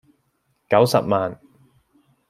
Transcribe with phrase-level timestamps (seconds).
[0.67, 1.39] 九十萬